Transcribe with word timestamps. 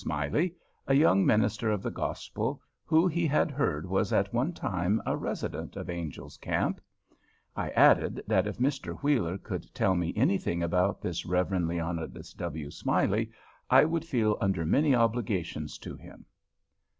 _Smiley, 0.03 0.55
a 0.87 0.95
young 0.95 1.23
minister 1.27 1.69
of 1.69 1.83
the 1.83 1.91
Gospel, 1.91 2.59
who 2.85 3.05
he 3.07 3.27
had 3.27 3.51
heard 3.51 3.85
was 3.85 4.11
at 4.11 4.33
one 4.33 4.51
time 4.51 4.99
a 5.05 5.15
resident 5.15 5.75
of 5.75 5.91
Angel's 5.91 6.37
Camp. 6.37 6.81
I 7.55 7.69
added 7.69 8.23
that 8.25 8.47
if 8.47 8.57
Mr. 8.57 8.97
Wheeler 9.03 9.37
could 9.37 9.71
tell 9.75 9.93
me 9.93 10.11
anything 10.15 10.63
about 10.63 11.03
this 11.03 11.23
Rev. 11.27 11.51
Leonidas 11.51 12.33
W. 12.33 12.71
Smiley, 12.71 13.29
I 13.69 13.85
would 13.85 14.03
feel 14.03 14.39
under 14.41 14.65
many 14.65 14.95
obligations 14.95 15.77
to 15.77 15.95
him. 15.95 16.25